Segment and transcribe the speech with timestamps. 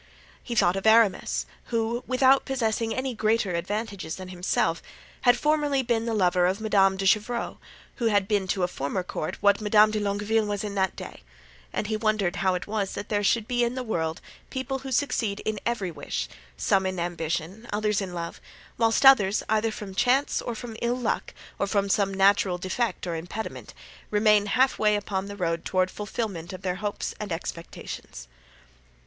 [0.43, 4.81] He thought of Aramis, who, without possessing any greater advantages than himself,
[5.21, 7.57] had formerly been the lover of Madame de Chevreuse,
[7.97, 11.21] who had been to a former court what Madame de Longueville was in that day;
[11.71, 14.91] and he wondered how it was that there should be in the world people who
[14.91, 16.27] succeed in every wish,
[16.57, 18.41] some in ambition, others in love,
[18.79, 23.15] whilst others, either from chance, or from ill luck, or from some natural defect or
[23.15, 23.75] impediment,
[24.09, 28.27] remain half way upon the road toward fulfilment of their hopes and expectations.